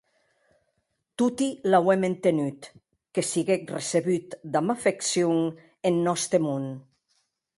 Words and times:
Toti 1.21 1.49
l'auem 1.73 2.05
entenut, 2.07 2.69
que 3.17 3.25
siguec 3.33 3.69
recebut 3.75 4.29
damb 4.55 4.75
afeccion 4.77 5.37
en 5.91 6.03
nòste 6.09 6.37
mon. 6.47 6.65